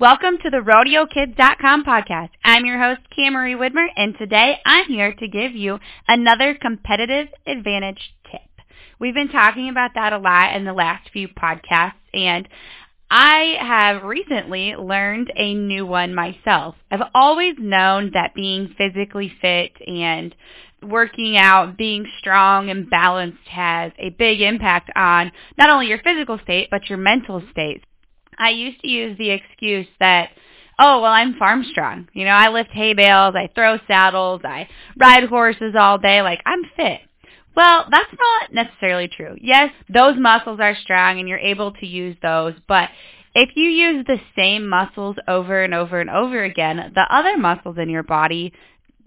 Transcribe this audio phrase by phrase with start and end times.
[0.00, 2.28] Welcome to the RodeoKids.com podcast.
[2.44, 8.14] I'm your host, Camry Widmer, and today I'm here to give you another competitive advantage
[8.30, 8.40] tip.
[9.00, 12.48] We've been talking about that a lot in the last few podcasts, and
[13.10, 16.76] I have recently learned a new one myself.
[16.92, 20.32] I've always known that being physically fit and
[20.80, 26.38] working out, being strong and balanced has a big impact on not only your physical
[26.44, 27.82] state, but your mental state.
[28.38, 30.30] I used to use the excuse that,
[30.78, 32.08] oh, well, I'm farm strong.
[32.12, 36.40] You know, I lift hay bales, I throw saddles, I ride horses all day, like
[36.46, 37.00] I'm fit.
[37.56, 39.34] Well, that's not necessarily true.
[39.40, 42.88] Yes, those muscles are strong and you're able to use those, but
[43.34, 47.76] if you use the same muscles over and over and over again, the other muscles
[47.78, 48.52] in your body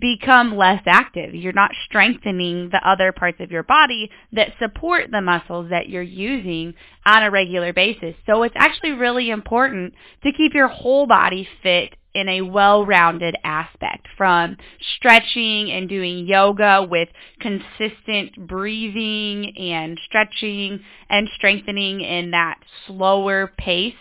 [0.00, 1.34] become less active.
[1.34, 6.02] You're not strengthening the other parts of your body that support the muscles that you're
[6.02, 8.14] using on a regular basis.
[8.26, 14.08] So it's actually really important to keep your whole body fit in a well-rounded aspect
[14.16, 14.56] from
[14.96, 23.96] stretching and doing yoga with consistent breathing and stretching and strengthening in that slower paced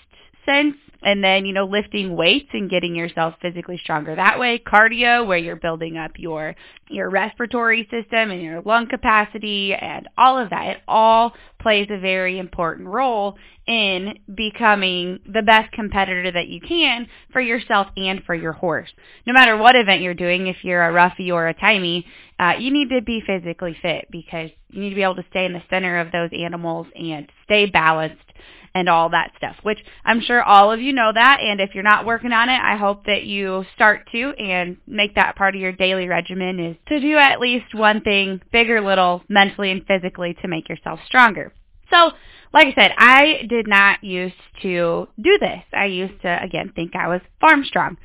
[0.45, 4.57] sense and then, you know, lifting weights and getting yourself physically stronger that way.
[4.57, 6.55] Cardio, where you're building up your,
[6.89, 10.65] your respiratory system and your lung capacity and all of that.
[10.65, 17.07] It all plays a very important role in becoming the best competitor that you can
[17.31, 18.89] for yourself and for your horse.
[19.27, 22.05] No matter what event you're doing, if you're a roughie or a timey,
[22.39, 25.45] uh, you need to be physically fit because you need to be able to stay
[25.45, 28.24] in the center of those animals and stay balanced
[28.75, 31.39] and all that stuff, which I'm sure all of you know that.
[31.39, 35.15] And if you're not working on it, I hope that you start to and make
[35.15, 38.81] that part of your daily regimen is to do at least one thing, big or
[38.81, 41.53] little, mentally and physically to make yourself stronger.
[41.89, 42.11] So,
[42.53, 45.61] like I said, I did not used to do this.
[45.73, 47.97] I used to, again, think I was farm strong.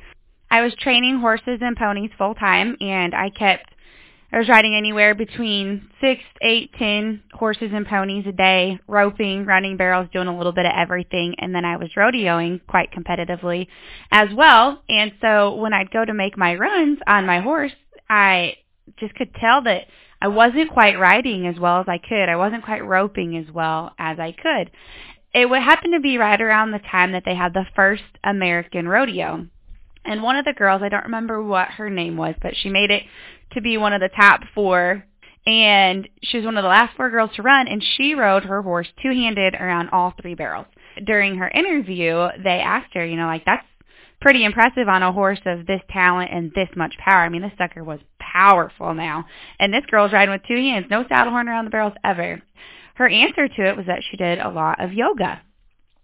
[0.49, 3.73] I was training horses and ponies full time and I kept
[4.33, 9.75] I was riding anywhere between six, eight, ten horses and ponies a day, roping, running
[9.75, 13.67] barrels, doing a little bit of everything, and then I was rodeoing quite competitively
[14.09, 14.81] as well.
[14.87, 17.73] And so when I'd go to make my runs on my horse,
[18.09, 18.55] I
[18.99, 19.87] just could tell that
[20.21, 22.29] I wasn't quite riding as well as I could.
[22.29, 24.71] I wasn't quite roping as well as I could.
[25.33, 28.87] It would happen to be right around the time that they had the first American
[28.87, 29.47] rodeo.
[30.03, 32.91] And one of the girls, I don't remember what her name was, but she made
[32.91, 33.03] it
[33.53, 35.05] to be one of the top four.
[35.45, 38.61] And she was one of the last four girls to run, and she rode her
[38.61, 40.67] horse two-handed around all three barrels.
[41.03, 43.65] During her interview, they asked her, you know, like, that's
[44.21, 47.21] pretty impressive on a horse of this talent and this much power.
[47.21, 49.25] I mean, this sucker was powerful now.
[49.59, 52.41] And this girl's riding with two hands, no saddle horn around the barrels ever.
[52.95, 55.41] Her answer to it was that she did a lot of yoga.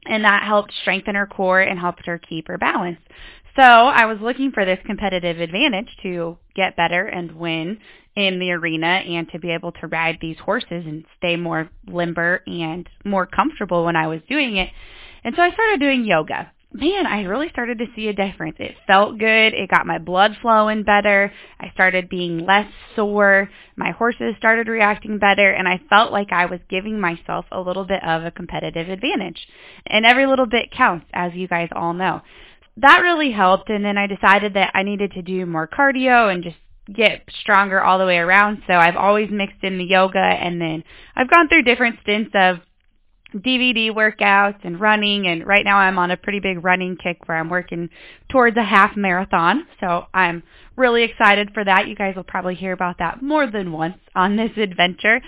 [0.06, 2.98] And that helped strengthen her core and helped her keep her balance.
[3.58, 7.80] So I was looking for this competitive advantage to get better and win
[8.16, 12.44] in the arena and to be able to ride these horses and stay more limber
[12.46, 14.70] and more comfortable when I was doing it.
[15.24, 16.52] And so I started doing yoga.
[16.72, 18.58] Man, I really started to see a difference.
[18.60, 19.56] It felt good.
[19.56, 21.34] It got my blood flowing better.
[21.60, 23.50] I started being less sore.
[23.76, 27.86] My horses started reacting better and I felt like I was giving myself a little
[27.86, 29.48] bit of a competitive advantage.
[29.88, 32.22] And every little bit counts, as you guys all know
[32.78, 33.70] that really helped.
[33.70, 36.58] And then I decided that I needed to do more cardio and just
[36.94, 38.62] get stronger all the way around.
[38.68, 40.84] So I've always mixed in the yoga and then
[41.16, 42.58] I've gone through different stints of
[43.36, 47.38] DVD workouts and running and right now I'm on a pretty big running kick where
[47.38, 47.90] I'm working
[48.30, 49.68] towards a half marathon.
[49.82, 50.44] So I'm
[50.78, 51.88] really excited for that.
[51.88, 55.20] You guys will probably hear about that more than once on this adventure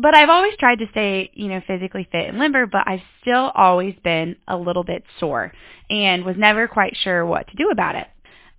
[0.00, 3.52] but I've always tried to stay, you know, physically fit and limber, but I've still
[3.54, 5.52] always been a little bit sore
[5.88, 8.06] and was never quite sure what to do about it.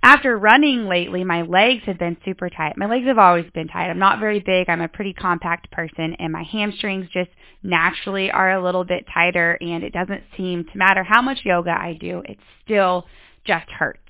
[0.04, 2.76] After running lately, my legs have been super tight.
[2.76, 3.90] My legs have always been tight.
[3.90, 4.68] I'm not very big.
[4.68, 7.30] I'm a pretty compact person and my hamstrings just
[7.62, 11.72] naturally are a little bit tighter and it doesn't seem to matter how much yoga
[11.72, 13.06] I do, it still
[13.46, 14.01] just hurts.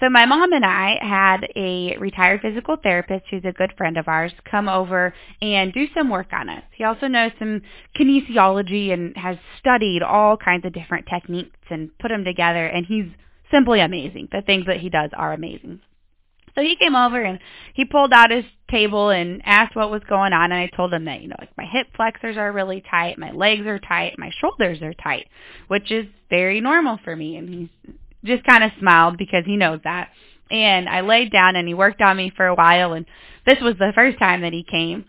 [0.00, 4.08] So my mom and I had a retired physical therapist who's a good friend of
[4.08, 5.12] ours come over
[5.42, 6.62] and do some work on us.
[6.74, 7.60] He also knows some
[7.98, 13.06] kinesiology and has studied all kinds of different techniques and put them together and he's
[13.50, 14.28] simply amazing.
[14.32, 15.80] The things that he does are amazing.
[16.54, 17.38] So he came over and
[17.74, 21.04] he pulled out his table and asked what was going on and I told him
[21.04, 24.30] that, you know, like my hip flexors are really tight, my legs are tight, my
[24.40, 25.28] shoulders are tight,
[25.68, 27.94] which is very normal for me and he's
[28.24, 30.10] just kind of smiled because he knows that.
[30.50, 33.06] And I laid down and he worked on me for a while and
[33.46, 35.06] this was the first time that he came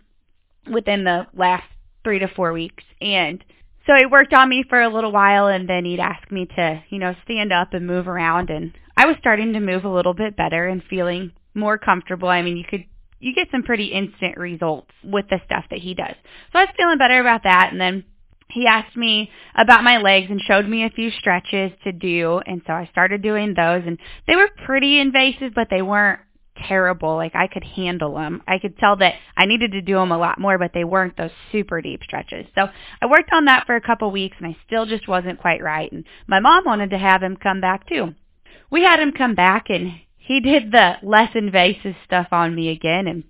[0.71, 1.65] within the last
[2.03, 2.83] three to four weeks.
[3.01, 3.43] And
[3.87, 6.83] So he worked on me for a little while and then he'd ask me to,
[6.89, 10.13] you know, stand up and move around and I was starting to move a little
[10.13, 12.29] bit better and feeling more comfortable.
[12.29, 12.85] I mean, you could
[13.19, 16.15] you get some pretty instant results with the stuff that he does.
[16.51, 18.03] So I was feeling better about that and then
[18.51, 22.61] he asked me about my legs and showed me a few stretches to do and
[22.65, 26.19] so I started doing those and they were pretty invasive but they weren't
[26.67, 28.43] terrible like I could handle them.
[28.47, 31.17] I could tell that I needed to do them a lot more but they weren't
[31.17, 32.45] those super deep stretches.
[32.55, 32.67] So
[33.01, 35.91] I worked on that for a couple weeks and I still just wasn't quite right
[35.91, 38.13] and my mom wanted to have him come back too.
[38.69, 43.07] We had him come back and he did the less invasive stuff on me again
[43.07, 43.23] and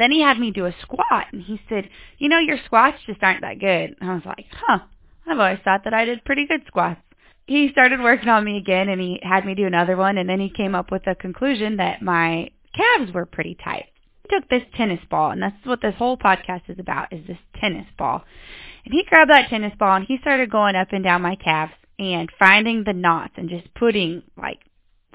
[0.00, 3.22] then he had me do a squat and he said, you know, your squats just
[3.22, 3.96] aren't that good.
[4.00, 4.78] And I was like, huh,
[5.26, 7.00] I've always thought that I did pretty good squats.
[7.46, 10.40] He started working on me again and he had me do another one and then
[10.40, 13.86] he came up with a conclusion that my calves were pretty tight.
[14.22, 17.38] He took this tennis ball and that's what this whole podcast is about is this
[17.60, 18.24] tennis ball.
[18.84, 21.72] And he grabbed that tennis ball and he started going up and down my calves
[21.98, 24.58] and finding the knots and just putting like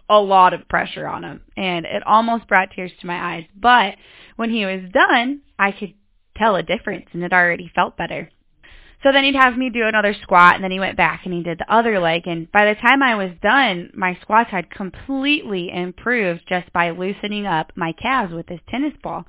[0.09, 1.41] a lot of pressure on them.
[1.57, 3.45] and it almost brought tears to my eyes.
[3.55, 3.95] But
[4.37, 5.93] when he was done, I could
[6.37, 8.29] tell a difference and it already felt better.
[9.03, 11.43] So then he'd have me do another squat and then he went back and he
[11.43, 15.69] did the other leg and by the time I was done, my squats had completely
[15.71, 19.25] improved just by loosening up my calves with this tennis ball.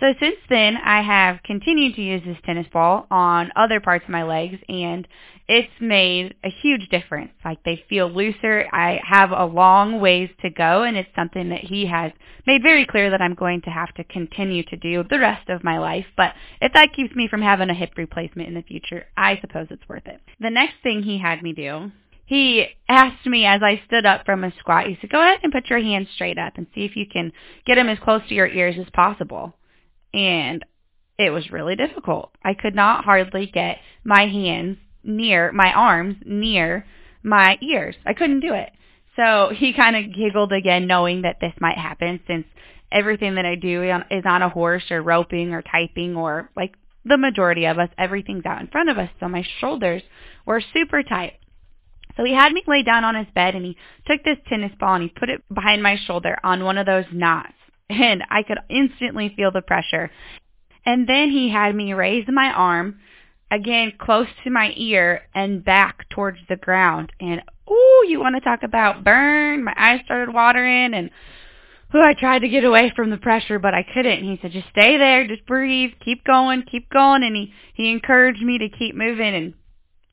[0.00, 4.10] So since then, I have continued to use this tennis ball on other parts of
[4.10, 5.06] my legs and
[5.46, 7.32] it's made a huge difference.
[7.44, 8.66] Like they feel looser.
[8.72, 12.12] I have a long ways to go and it's something that he has
[12.46, 15.62] made very clear that I'm going to have to continue to do the rest of
[15.62, 16.06] my life.
[16.16, 16.32] But
[16.62, 19.88] if that keeps me from having a hip replacement in the future, I suppose it's
[19.88, 20.20] worth it.
[20.40, 21.90] The next thing he had me do
[22.26, 25.52] he asked me as I stood up from a squat, he said, go ahead and
[25.52, 27.32] put your hands straight up and see if you can
[27.66, 29.54] get them as close to your ears as possible
[30.14, 30.64] and
[31.18, 32.30] it was really difficult.
[32.42, 36.86] I could not hardly get my hands near, my arms near
[37.22, 37.96] my ears.
[38.06, 38.70] I couldn't do it.
[39.16, 42.46] So he kind of giggled again, knowing that this might happen since
[42.90, 46.74] everything that I do is on a horse or roping or typing or like
[47.04, 49.10] the majority of us, everything's out in front of us.
[49.20, 50.02] So my shoulders
[50.46, 51.34] were super tight.
[52.16, 54.94] So he had me lay down on his bed and he took this tennis ball
[54.94, 57.54] and he put it behind my shoulder on one of those knots
[57.90, 60.10] and I could instantly feel the pressure.
[60.86, 63.00] And then he had me raise my arm
[63.50, 67.12] again close to my ear and back towards the ground.
[67.20, 69.64] And ooh, you want to talk about burn?
[69.64, 71.10] My eyes started watering and
[71.94, 74.18] ooh, I tried to get away from the pressure, but I couldn't.
[74.18, 77.22] And he said, just stay there, just breathe, keep going, keep going.
[77.22, 79.54] And he, he encouraged me to keep moving and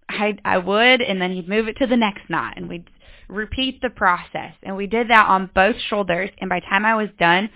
[0.09, 2.89] I, I would, and then he'd move it to the next knot and we'd
[3.29, 4.53] repeat the process.
[4.61, 6.29] And we did that on both shoulders.
[6.39, 7.49] And by the time I was done,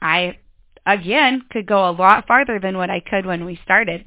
[0.00, 0.38] I,
[0.86, 4.06] again, could go a lot farther than what I could when we started.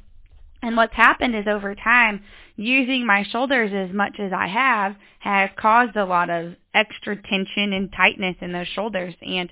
[0.62, 2.24] And what's happened is over time,
[2.56, 7.74] using my shoulders as much as I have has caused a lot of extra tension
[7.74, 9.13] and tightness in those shoulders.
[9.21, 9.51] And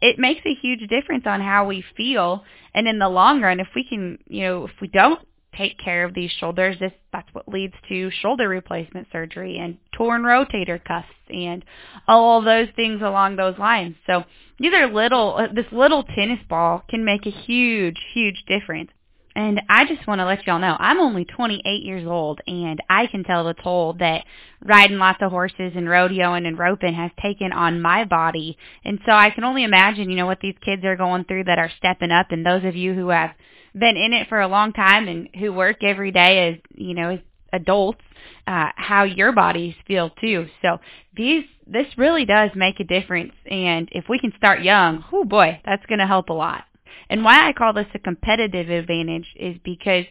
[0.00, 2.44] it makes a huge difference on how we feel.
[2.74, 5.20] And in the long run, if we can, you know, if we don't
[5.56, 10.22] take care of these shoulders, this that's what leads to shoulder replacement surgery and torn
[10.22, 11.64] rotator cuffs and
[12.08, 13.94] all those things along those lines.
[14.06, 14.24] So
[14.58, 18.90] these are little uh, this little tennis ball can make a huge huge difference.
[19.34, 23.06] And I just want to let y'all know, I'm only 28 years old, and I
[23.06, 24.24] can tell the toll that
[24.64, 28.58] riding lots of horses and rodeoing and roping has taken on my body.
[28.84, 31.58] And so I can only imagine, you know, what these kids are going through that
[31.58, 33.30] are stepping up, and those of you who have
[33.74, 37.10] been in it for a long time and who work every day as you know
[37.10, 37.20] as
[37.54, 38.02] adults
[38.46, 40.46] uh, how your bodies feel too.
[40.62, 40.78] So
[41.16, 45.60] these this really does make a difference, and if we can start young, oh boy,
[45.64, 46.64] that's going to help a lot.
[47.12, 50.06] And why I call this a competitive advantage is because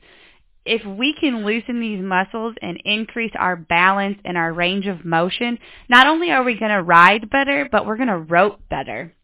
[0.66, 5.58] if we can loosen these muscles and increase our balance and our range of motion,
[5.90, 9.16] not only are we going to ride better, but we're going to rope better.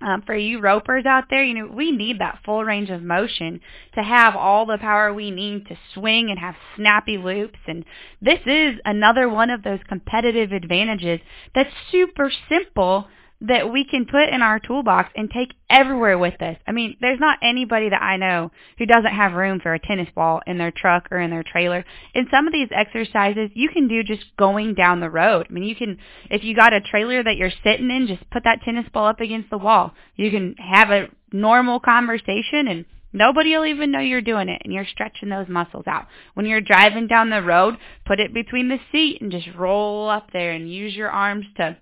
[0.00, 3.60] Um, for you ropers out there, you know, we need that full range of motion
[3.96, 7.58] to have all the power we need to swing and have snappy loops.
[7.66, 7.84] And
[8.22, 11.18] this is another one of those competitive advantages
[11.52, 13.08] that's super simple
[13.46, 16.56] that we can put in our toolbox and take everywhere with us.
[16.66, 20.08] I mean, there's not anybody that I know who doesn't have room for a tennis
[20.14, 21.84] ball in their truck or in their trailer.
[22.14, 25.46] And some of these exercises you can do just going down the road.
[25.48, 25.98] I mean, you can,
[26.30, 29.20] if you got a trailer that you're sitting in, just put that tennis ball up
[29.20, 29.92] against the wall.
[30.16, 32.84] You can have a normal conversation and
[33.16, 36.08] Nobody will even know you're doing it and you're stretching those muscles out.
[36.34, 40.32] When you're driving down the road, put it between the seat and just roll up
[40.32, 41.76] there and use your arms to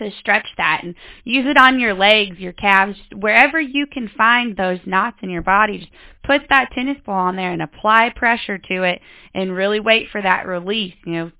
[0.00, 4.56] to stretch that and use it on your legs, your calves, wherever you can find
[4.56, 5.78] those knots in your body.
[5.78, 5.92] Just
[6.24, 9.00] put that tennis ball on there and apply pressure to it
[9.34, 10.94] and really wait for that release.
[11.06, 11.32] You know,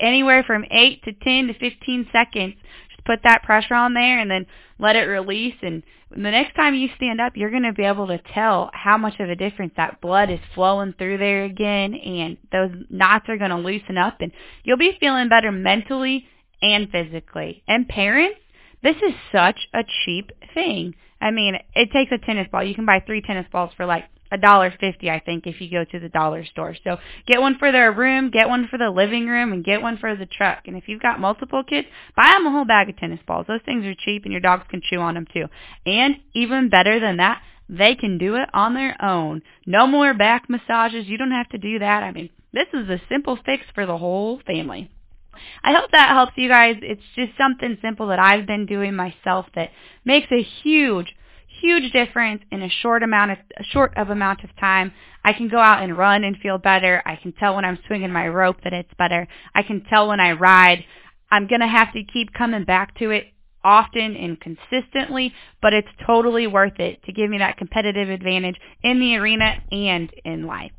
[0.00, 2.54] anywhere from 8 to 10 to 15 seconds.
[2.90, 4.46] Just put that pressure on there and then
[4.78, 5.54] let it release.
[5.62, 8.96] And the next time you stand up, you're going to be able to tell how
[8.98, 11.94] much of a difference that blood is flowing through there again.
[11.94, 14.32] And those knots are going to loosen up and
[14.64, 16.26] you'll be feeling better mentally
[16.62, 17.62] and physically.
[17.68, 18.40] And parents,
[18.82, 20.94] this is such a cheap thing.
[21.20, 22.64] I mean, it takes a tennis ball.
[22.64, 25.70] You can buy three tennis balls for like a dollar fifty, I think, if you
[25.70, 26.74] go to the dollar store.
[26.82, 29.98] So get one for their room, get one for the living room, and get one
[29.98, 30.66] for the truck.
[30.66, 31.86] And if you've got multiple kids,
[32.16, 33.46] buy them a whole bag of tennis balls.
[33.48, 35.46] Those things are cheap, and your dogs can chew on them too.
[35.86, 39.42] And even better than that, they can do it on their own.
[39.64, 41.06] No more back massages.
[41.06, 42.02] You don't have to do that.
[42.02, 44.90] I mean, this is a simple fix for the whole family.
[45.62, 46.76] I hope that helps you guys.
[46.82, 49.70] It's just something simple that I've been doing myself that
[50.04, 51.14] makes a huge
[51.60, 54.92] huge difference in a short amount of a short of amount of time.
[55.24, 57.02] I can go out and run and feel better.
[57.04, 59.26] I can tell when I'm swinging my rope that it's better.
[59.54, 60.84] I can tell when I ride.
[61.30, 63.24] I'm going to have to keep coming back to it
[63.64, 69.00] often and consistently, but it's totally worth it to give me that competitive advantage in
[69.00, 70.70] the arena and in life.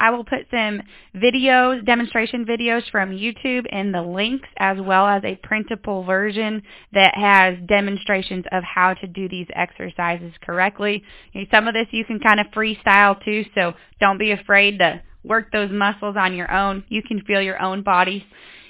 [0.00, 0.80] I will put some
[1.14, 7.14] videos, demonstration videos from YouTube in the links as well as a printable version that
[7.14, 11.04] has demonstrations of how to do these exercises correctly.
[11.52, 15.52] Some of this you can kind of freestyle too, so don't be afraid to work
[15.52, 16.82] those muscles on your own.
[16.88, 18.26] You can feel your own body.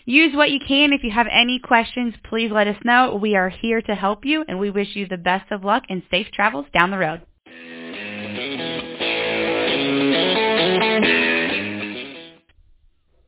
[0.07, 0.93] Use what you can.
[0.93, 3.15] If you have any questions, please let us know.
[3.15, 6.03] We are here to help you and we wish you the best of luck and
[6.11, 7.23] safe travels down the road.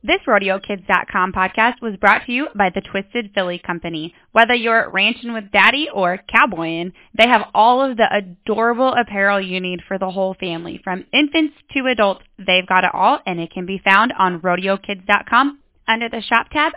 [0.05, 4.13] This RodeoKids.com podcast was brought to you by the Twisted Filly Company.
[4.33, 9.61] Whether you're ranching with daddy or cowboying, they have all of the adorable apparel you
[9.61, 10.81] need for the whole family.
[10.83, 15.59] From infants to adults, they've got it all and it can be found on RodeoKids.com
[15.87, 16.71] under the shop tab